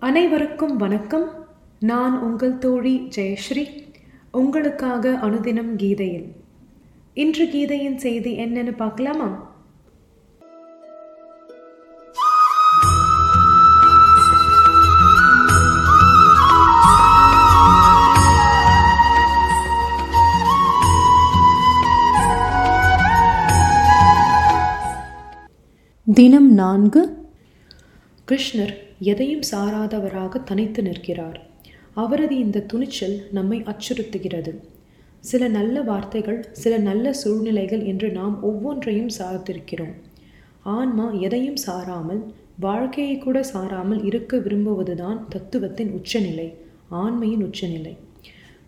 [0.00, 1.46] அனைவருக்கும் வணக்கம்.
[1.80, 3.92] நான் உங்கள் தோழி ஜெயஸ்ரீ.
[4.32, 6.32] உங்களுக்காக அனுதினம் கீதையில்.
[7.14, 9.54] இன்று கீதையின் செய்தி என்னன்னு பார்க்கலாமா?
[26.14, 27.28] தினம் நான்கு.
[28.28, 31.40] கிருஷ்ணர் எதையும் சாராதவராக தனித்து நிற்கிறார்.
[31.94, 34.54] அவரது இந்த துணிச்சல் நம்மை அச்சுறுத்துகிறது.
[35.20, 39.92] சில நல்ல வார்த்தைகள் சில நல்ல சூழ்நிலைகள் என்று நாம் ஒவ்வொன்றையும் சார்ந்திருக்கிறோம்.
[40.62, 42.22] ஆன்மா எதையும் சாராமல்
[42.58, 46.54] வாழ்க்கையை கூட சாராமல் இருக்க விரும்புவதுதான் தத்துவத்தின் உச்சநிலை
[46.90, 47.96] ஆண்மையின் உச்சநிலை.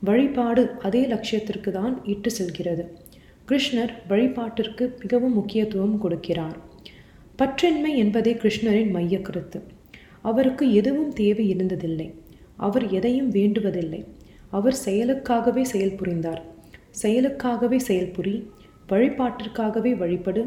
[0.01, 2.85] வழிபாடு அதே லட்சியத்திற்கு தான் இட்டு செல்கிறது.
[3.49, 6.57] கிருஷ்ணர் வழிபாட்டிற்கு மிகவும் முக்கியத்துவம் கொடுக்கிறார்.
[7.39, 9.72] பற்றின்மை என்பதே கிருஷ்ணரின் மைய கருத்து.
[10.23, 12.09] அவருக்கு எதுவும் தேவை இருந்ததில்லை.
[12.67, 14.01] அவர் எதையும் வேண்டுவதில்லை.
[14.57, 16.43] அவர் செயலுக்காகவே செயல்புரிந்தார்
[17.03, 18.35] செயலுக்காகவே செயல்புரி
[18.91, 20.43] வழிபாட்டிற்காகவே வழிபடு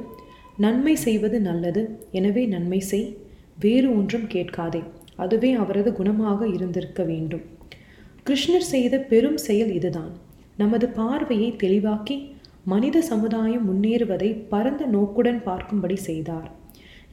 [0.63, 3.07] நன்மை செய்வது நல்லது எனவே நன்மை செய்
[3.63, 4.81] வேறு ஒன்றும் கேட்காதே.
[5.23, 7.43] அதுவே அவரது குணமாக இருந்திருக்க வேண்டும்.
[8.27, 10.11] கிருஷ்ணர் செய்த பெரும் செயல் இதுதான்.
[10.61, 12.17] நமது பார்வையை தெளிவாக்கி
[12.73, 16.47] மனித சமுதாயம் முன்னேறுவதை பரந்த நோக்குடன் பார்க்கும்படி செய்தார்.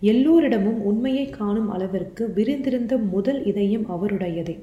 [0.03, 4.59] எல்லோரிடமும் உண்மையை காணும் அளவிற்கு விரிந்திருந்த முதல் இதயம் அவருடையதே.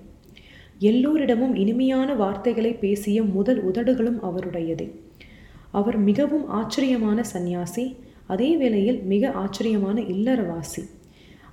[0.80, 4.92] எல்லோரிடமும் இனிமையான வார்த்தைகளை பேசிய முதல் உதடுகளும் அவருடையதே.
[5.72, 10.90] அவர் மிகவும் ஆச்சரியமான சந்நியாசி அதே வேளையில் மிக ஆச்சரியமான இல்லறவாசி.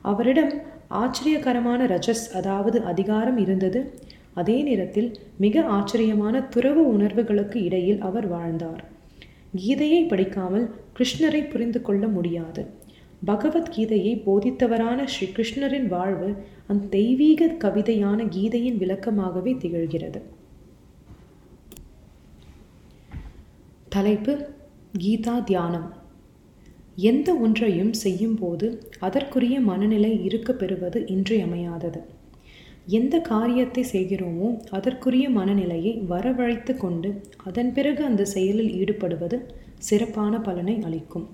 [0.02, 0.52] அவரிடம்
[0.90, 3.92] ஆச்சரியகரமான ரஜஸ் அதாவது அதிகாரம் இருந்தது.
[4.34, 8.84] அதே நேரத்தில் மிக ஆச்சரியமான துறவு உணர்வுகளுக்கு இடையில் அவர் வாழ்ந்தார்.
[9.56, 12.75] கீதையை படிக்காமல் கிருஷ்ணரை புரிந்து கொள்ள முடியாது.
[13.24, 16.34] பகவத்கீதையை போதித்தவரான ஸ்ரீ கிருஷ்ணரின் வாழ்வு
[16.66, 20.20] அந்த தெய்வீக கவிதையான கீதையின் விளக்கமாகவே திகழ்கிறது.
[23.88, 24.52] தலைப்பு
[24.98, 25.88] கீதா தியானம்.
[26.96, 32.00] எந்த ஒன்றையும் செய்யும்போது அதற்குரிய மனநிலை இருக்க பெறுவது இன்றியமையாதது.
[32.86, 39.38] எந்த காரியத்தை செய்கிறோமோ அதற்குரிய மனநிலையை வரவழைத்து கொண்டு அதன் பிறகு அந்த செயலில் ஈடுபடுவது
[39.78, 41.26] சிறப்பான பலனை அளிக்கும்.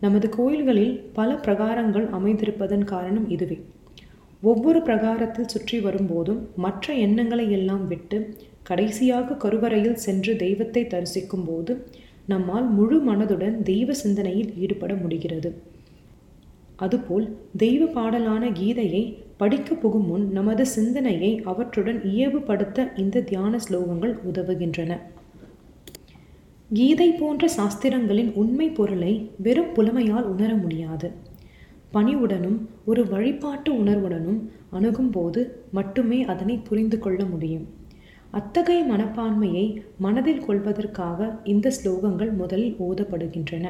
[0.00, 3.58] நமது கோயில்களில் பல பிரகாரங்கள் அமைந்திருப்பதன் காரணம் இதுவே.
[4.42, 8.18] ஒவ்வொரு பிரகாரத்தில் சுற்றி வரும்போதும் மற்ற எண்ணங்களை எல்லாம் விட்டு
[8.62, 11.72] கடைசியாக கருவறையில் சென்று தெய்வத்தை தரிசிக்கும் போது
[12.26, 15.50] நம்மால் முழு மனதுடன் தெய்வ சிந்தனையில் ஈடுபட முடிகிறது.
[16.76, 19.04] அதுபோல் தெய்வ பாடலான கீதையை
[19.36, 24.92] படிக்க புகும் முன் நமது சிந்தனையை அவற்றுடன் இயவுபடுத்த இந்த தியான ஸ்லோகங்கள் உதவுகின்றன.
[26.76, 31.08] கீதை போன்ற சாஸ்திரங்களின் உண்மை பொருளை வெறும் புலமையால் உணர முடியாது.
[31.92, 34.38] பணிவுடனும் ஒரு வழிபாட்டு உணர்வுடனும்
[34.70, 37.66] அணுகும்போது மட்டுமே அதனை புரிந்து கொள்ள முடியும்.
[38.30, 39.66] அத்தகைய மனப்பான்மையை
[39.98, 43.66] மனதில் கொள்வதற்காக இந்த ஸ்லோகங்கள் முதலில் ஓதப்படுகின்றன.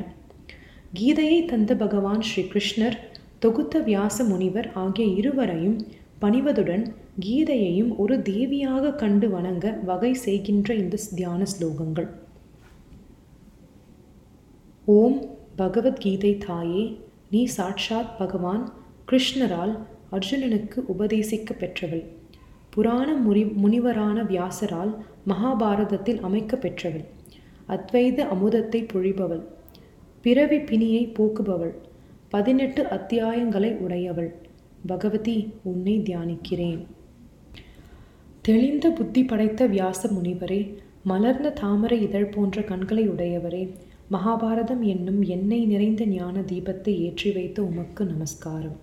[0.94, 2.96] கீதையை தந்த பகவான் ஸ்ரீ கிருஷ்ணர்
[3.38, 5.78] தொகுத்த வியாச முனிவர் ஆகிய இருவரையும்
[6.20, 6.86] பணிவதுடன்
[7.20, 12.10] கீதையையும் ஒரு தேவியாக கண்டு வணங்க வகை செய்கின்ற இந்த தியான ஸ்லோகங்கள்.
[14.90, 18.72] ஓம் பகவத்கீதை தாயே நீ சாட்சாத் பகவான்
[19.10, 19.78] கிருஷ்ணரால்
[20.12, 22.04] அர்ஜுனனுக்கு உபதேசிக்க பெற்றவள்.
[22.70, 24.92] புராண முனி முனிவரான வியாசரால்
[25.28, 27.04] மகாபாரதத்தில் அமைக்க பெற்றவள்.
[27.68, 29.42] அத்வைத அமுதத்தை பொழிபவள்.
[30.20, 31.74] பிறவி பிணியை போக்குபவள்.
[32.28, 34.34] பதினெட்டு அத்தியாயங்களை உடையவள்.
[34.86, 36.86] பகவதி உன்னை தியானிக்கிறேன்.
[38.42, 43.74] தெளிந்த புத்தி படைத்த வியாச முனிவரே மலர்ந்த தாமரை இதழ் போன்ற கண்களை உடையவரே
[44.10, 48.78] மகாபாரதம் என்னும் எண்ணெய் நிறைந்த ஞான தீபத்தை ஏற்றி வைத்த உமக்கு நமஸ்காரம்.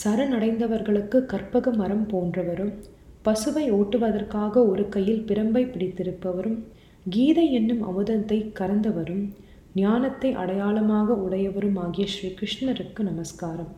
[0.00, 2.72] சரணடைந்தவர்களுக்கு கற்பக மரம் போன்றவரும்
[3.24, 6.56] பசுவை ஓட்டுவதற்காக ஒரு கையில் பிரம்பை பிடித்திருப்பவரும்
[7.06, 9.24] கீதை என்னும் அமுதத்தை கறந்தவரும்
[9.74, 13.70] ஞானத்தை அடையாளமாக உடையவரும் ஆகிய ஸ்ரீ கிருஷ்ணருக்கு நமஸ்காரம்.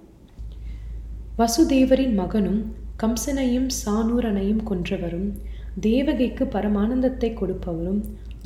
[1.38, 2.60] வசுதேவரின் மகனும்
[3.02, 5.28] கம்சனையும் சானூரனையும் கொன்றவரும்
[5.80, 8.02] தேவகைக்கு பரமானந்தத்தை கொடுப்பவரும்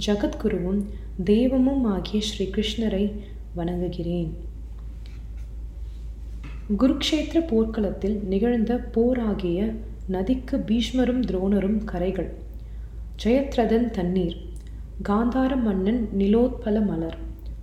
[0.06, 0.82] ஜகத்குருவும்
[1.24, 3.12] தெய்வமும் ஆகிய ஸ்ரீ கிருஷ்ணரை
[3.56, 4.30] வணங்குகிறேன்.
[6.78, 9.74] குருக்ஷேத்திர போர்க்களத்தில் நிகழ்ந்த போராகிய
[10.06, 12.30] நதிக்கு பீஷ்மரும் துரோணரும் கரைகள்.
[13.24, 14.36] ஜெயத்ரதன் தண்ணீர்.
[15.08, 17.16] காந்தார மன்னன் நிலோத்பல மலர்.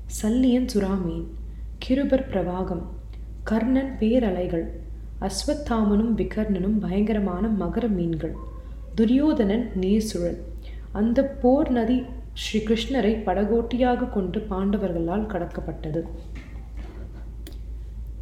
[0.06, 1.24] சல்லியன் சுறாமீன்.
[1.88, 2.81] கிருபர் பிரவாகம்.
[3.44, 4.66] கர்ணன் பேரலைகள்.
[5.22, 8.36] அஸ்வத்தாமனும் விகர்ணனும் பயங்கரமான மகர மீன்கள்.
[8.95, 10.38] துரியோதனன் நீர்சுழல்.
[10.92, 12.04] அந்த போர் நதி
[12.41, 16.01] ஸ்ரீ கிருஷ்ணரை படகோட்டியாக கொண்டு பாண்டவர்களால் கடக்கப்பட்டது.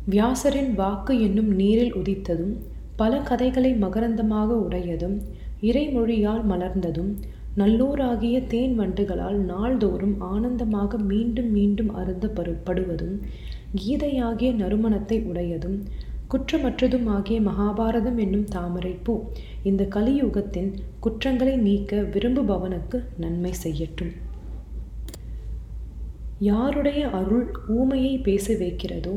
[0.09, 2.53] வியாசரின் வாக்கு என்னும் நீரில் உதித்ததும்
[2.95, 5.17] பல கதைகளை மகரந்தமாக உடையதும்
[5.61, 7.11] இறைமொழியால் மலர்ந்ததும்
[7.57, 12.27] நல்லோராகிய தேன் வண்டுகளால் நாள்தோறும் ஆனந்தமாக மீண்டும் மீண்டும் அருந்த
[12.67, 13.15] படுவதும்
[13.75, 15.77] கீதையாகிய நறுமணத்தை உடையதும்
[16.31, 19.13] குற்றமற்றதும் ஆகிய மகாபாரதம் என்னும் தாமரை பூ
[19.63, 20.69] இந்த கலியுகத்தின்
[20.99, 24.13] குற்றங்களை நீக்க விரும்புபவனுக்கு நன்மை செய்யட்டும்.
[26.39, 27.45] யாருடைய அருள்
[27.77, 29.13] ஊமையை பேச வைக்கிறதோ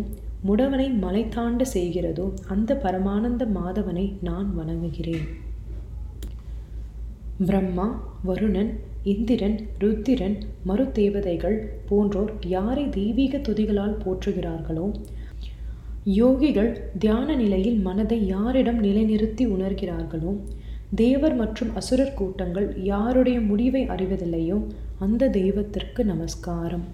[0.48, 5.26] முடவனை மலை தாண்ட செய்கிறதோ அந்த பரமானந்த மாதவனை நான் வணங்குகிறேன்.
[7.46, 7.88] பிரம்மா
[8.28, 8.70] வருணன்
[9.02, 10.36] இந்திரன் ருத்திரன்
[10.68, 11.58] மறுதேவதைகள்
[11.88, 14.86] போன்றோர் யாரை தெய்வீக துதிகளால் போற்றுகிறார்களோ
[16.04, 20.38] யோகிகள் தியான நிலையில் மனதை யாரிடம் நிலைநிறுத்தி உணர்கிறார்களோ
[20.94, 24.66] தேவர் மற்றும் அசுரர் கூட்டங்கள் யாருடைய முடிவை அறிவதில்லையோ
[24.98, 26.84] அந்த தெய்வத்திற்கு நமஸ்காரம்.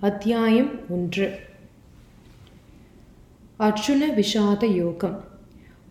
[0.00, 1.30] அத்தியாயம் ஒன்று.
[3.58, 5.24] அர்ஜுன விஷாத யோகம்.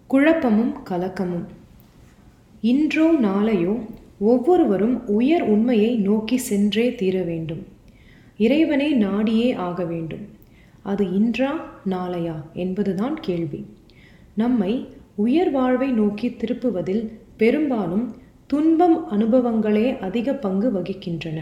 [0.07, 1.45] குழப்பமும் கலக்கமும்.
[2.61, 3.85] இன்றோ நாளையோ
[4.19, 7.65] ஒவ்வொருவரும் உயர் உண்மையை நோக்கி சென்றே தீர வேண்டும்.
[8.37, 10.37] இறைவனை நாடியே ஆக வேண்டும்.
[10.81, 11.51] அது இன்றா
[11.89, 13.65] நாளையா என்பதுதான் கேள்வி.
[14.35, 17.03] நம்மை உயர் வாழ்வை நோக்கி திருப்புவதில்
[17.37, 18.15] பெரும்பாலும்
[18.47, 21.39] துன்பம் அனுபவங்களே அதிக பங்கு வகிக்கின்றன.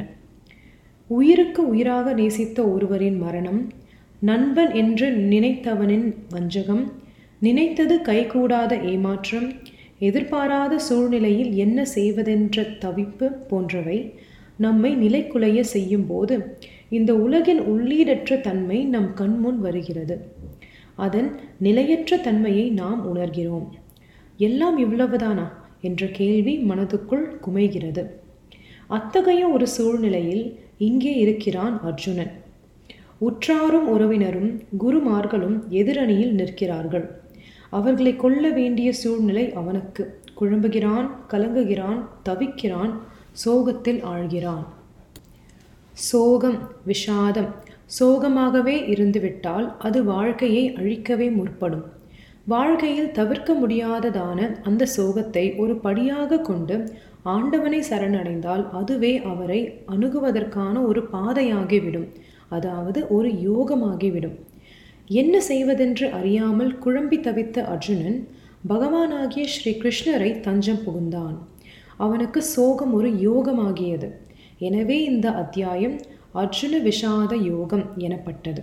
[1.10, 3.72] உயிருக்கு உயிராக நேசித்த ஒருவரின் மரணம்
[4.20, 6.84] நண்பன் என்று நினைத்தவனின் வஞ்சகம்
[7.40, 9.54] நினைத்தது கைகூடாத ஏமாற்றம்
[10.00, 14.14] எதிர்பாராத சூழ்நிலையில் என்ன செய்வதென்ற தவிப்பு போன்றவை
[14.58, 16.36] நம்மை நிலைக்குலைய செய்யும் போது
[16.90, 20.34] இந்த உலகின் உள்ளீடற்ற தன்மை நம் கண்முன் வருகிறது.
[20.96, 23.68] அதன் நிலையற்ற தன்மையை நாம் உணர்கிறோம்.
[24.38, 25.52] எல்லாம் இவ்வளவுதானா?
[25.82, 28.06] என்ற கேள்வி மனதுக்குள் குமைகிறது.
[28.88, 32.32] அத்தகைய ஒரு சூழ்நிலையில் இங்கே இருக்கிறான் அர்ஜுனன்.
[33.18, 37.22] உற்றாரும் உறவினரும் குருமார்களும் எதிரணியில் நிற்கிறார்கள்.
[37.70, 40.20] அவர்களை கொல்ல வேண்டிய சூழ்நிலை அவனுக்கு.
[40.40, 42.94] குழம்புகிறான் கலங்குகிறான் தவிக்கிறான்
[43.32, 44.66] சோகத்தில் ஆழ்கிறான்.
[45.98, 46.58] சோகம்
[46.88, 47.48] விஷாதம்.
[48.00, 51.86] சோகமாகவே இருந்துவிட்டால் அது வாழ்க்கையை அழிக்கவே முற்படும்.
[52.46, 56.76] வாழ்க்கையில் தவிர்க்க முடியாததான அந்த சோகத்தை ஒரு படியாக கொண்டு
[57.24, 62.08] ஆண்டவனை சரணடைந்தால் அதுவே அவரை அணுகுவதற்கான ஒரு பாதையாகிவிடும்.
[62.50, 64.38] அதாவது ஒரு யோகமாகிவிடும்.
[65.08, 68.20] என்ன செய்வதென்று அறியாமல் குழம்பி தவித்த அர்ஜுனன்
[68.70, 71.36] பகவானாகிய ஸ்ரீ கிருஷ்ணரை தஞ்சம் புகுந்தான்.
[71.98, 74.10] அவனுக்கு சோகம் ஒரு யோகமாகியது.
[74.60, 76.02] எனவே இந்த அத்தியாயம்
[76.34, 78.62] அர்ஜுன விஷாத யோகம் எனப்பட்டது.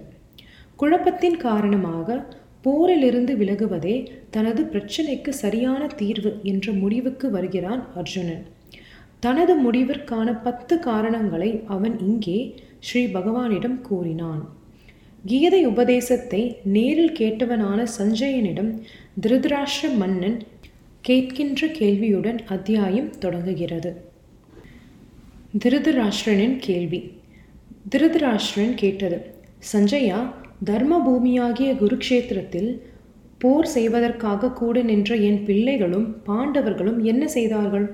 [0.76, 2.16] குழப்பத்தின் காரணமாக
[2.64, 3.94] போரிலிருந்து விலகுவதே
[4.30, 8.44] தனது பிரச்சனைக்கு சரியான தீர்வு என்ற முடிவுக்கு வருகிறான் அர்ஜுனன்.
[9.18, 12.38] தனது முடிவிற்கான பத்து காரணங்களை அவன் இங்கே
[12.78, 14.42] ஸ்ரீ பகவானிடம் கூறினான்.
[15.24, 18.72] கீதை உபதேசத்தை நேரில் கேட்டவனான சஞ்சயனிடம்
[19.20, 20.38] திருதராஷ்டிர மன்னன்
[21.08, 24.12] கேட்கின்ற கேள்வியுடன் அத்தியாயம் தொடங்குகிறது.
[25.62, 26.98] திருதராஷ்டிரனின் கேள்வி.
[27.90, 29.18] திருதராஷ்டிரன் கேட்டது
[29.72, 30.16] சஞ்சயா
[30.68, 32.70] தர்ம பூமியாகிய குருக்ஷேத்திரத்தில்
[33.38, 37.86] போர் செய்வதற்காக கூட நின்ற என் பிள்ளைகளும் பாண்டவர்களும் என்ன செய்தார்கள்?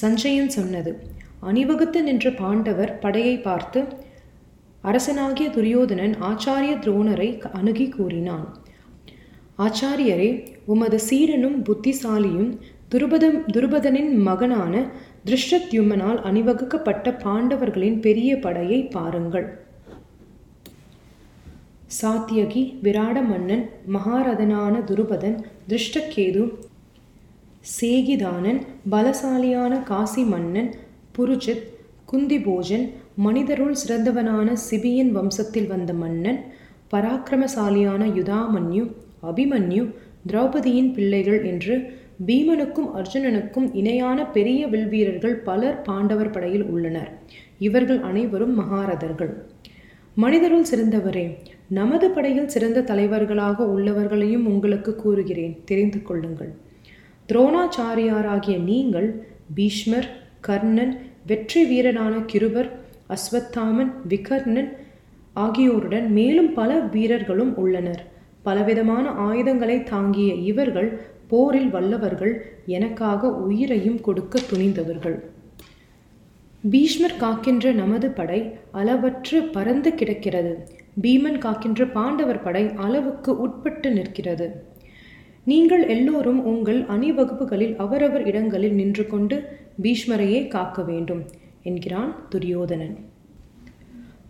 [0.00, 0.94] சஞ்சயன் சொன்னது
[1.40, 3.82] அணிவகுத்து நின்ற பாண்டவர் படையை பார்த்து
[4.84, 8.46] அரசனாகிய துரியோதனன் ஆச்சாரிய துரோணரை அணுகி கூறினான்.
[9.58, 10.30] ஆச்சாரியரே
[10.66, 12.52] உமது சீரனும் புத்திசாலியும்
[12.92, 14.74] துருபதம் துருபதனின் மகனான
[15.26, 19.46] திருஷ்டத்யுமனால் அணிவகுக்கப்பட்ட பாண்டவர்களின் பெரிய படையை பாருங்கள்.
[22.00, 25.36] சாத்தியகி விராட மன்னன் மகாரதனான துருபதன்
[25.68, 26.42] திருஷ்டகேது
[27.80, 28.60] சேகிதானன்
[28.90, 30.70] பலசாலியான காசி மன்னன்
[31.18, 31.66] புருஜித்
[32.12, 32.86] குந்திபோஜன்
[33.16, 36.40] மனிதருள் சிறந்தவனான சிபியன் வம்சத்தில் வந்த மன்னன்
[36.90, 38.84] பராக்கிரமசாலியான யுதாமன்யு
[39.22, 39.84] அபிமன்யு
[40.26, 41.74] திரௌபதியின் பிள்ளைகள் என்று
[42.26, 47.10] பீமனுக்கும் அர்ஜுனனுக்கும் இணையான பெரிய வில்வீரர்கள் பலர் பாண்டவர் படையில் உள்ளனர்.
[47.58, 49.32] இவர்கள் அனைவரும் மகாரதர்கள்.
[50.14, 51.36] மனிதருள் சிறந்தவரே
[51.68, 55.54] நமது படையில் சிறந்த தலைவர்களாக உள்ளவர்களையும் உங்களுக்கு கூறுகிறேன்.
[55.64, 56.52] தெரிந்து கொள்ளுங்கள்.
[57.28, 59.24] துரோணாச்சாரியாராகிய நீங்கள்
[59.54, 60.08] பீஷ்மர்
[60.40, 60.94] கர்ணன்
[61.26, 62.70] வெற்றி வீரனான கிருபர்
[63.08, 64.70] அஸ்வத்தாமன் விகர்ணன்
[65.32, 68.02] ஆகியோருடன் மேலும் பல வீரர்களும் உள்ளனர்.
[68.42, 70.88] பலவிதமான ஆயுதங்களை தாங்கிய இவர்கள்
[71.32, 72.34] போரில் வல்லவர்கள்
[72.76, 75.18] எனக்காக உயிரையும் கொடுக்க துணிந்தவர்கள்.
[76.72, 78.40] பீஷ்மர் காக்கின்ற நமது படை
[78.80, 80.52] அளவற்று பறந்து கிடக்கிறது.
[81.02, 84.46] பீமன் காக்கின்ற பாண்டவர் படை அளவுக்கு உட்பட்டு நிற்கிறது.
[85.50, 89.36] நீங்கள் எல்லோரும் உங்கள் அணிவகுப்புகளில் அவரவர் இடங்களில் நின்று கொண்டு
[89.82, 91.22] பீஷ்மரையே காக்க வேண்டும்
[91.62, 92.94] என்கிறான் துரியோதனன்.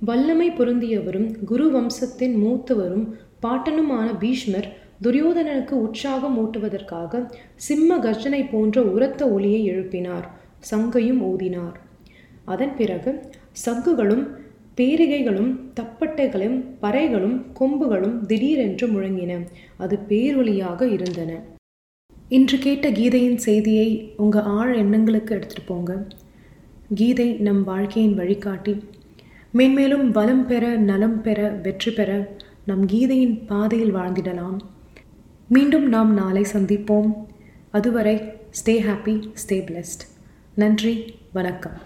[0.09, 3.05] வல்லமை பொருந்தியவரும் குரு வம்சத்தின் மூத்தவரும்
[3.43, 4.69] பாட்டனுமான பீஷ்மர்
[5.05, 7.21] துரியோதனனுக்கு உற்சாகம் ஊட்டுவதற்காக
[7.67, 10.27] சிம்ம கர்ஜனை போன்ற உரத்த ஒளியை எழுப்பினார்.
[10.59, 11.77] சங்கையும் ஊதினார்.
[12.45, 13.11] அதன் பிறகு
[13.65, 14.25] சங்குகளும்
[14.77, 19.33] பேரிகைகளும் தப்பட்டைகளும் பறைகளும் கொம்புகளும் திடீரென்று முழங்கின.
[19.77, 21.31] அது பேரொலியாக இருந்தன.
[22.29, 26.07] இன்று கேட்ட கீதையின் செய்தியை உங்கள் ஆழ் எண்ணங்களுக்கு எடுத்துகிட்டு போங்க.
[26.95, 28.75] கீதை நம் வாழ்க்கையின் வழிகாட்டி.
[29.53, 32.11] மேன்மேலும் வளம் பெற நலம் பெற வெற்றி பெற
[32.65, 34.59] நம் கீதையின் பாதையில் வாழ்ந்திடலாம்.
[35.55, 37.11] மீண்டும் நாம் நாளை சந்திப்போம்.
[37.71, 38.17] அதுவரை
[38.51, 40.05] ஸ்டே ஹாப்பி ஸ்டே பிளெஸ்ட்
[40.55, 41.79] நன்றி வணக்கம்.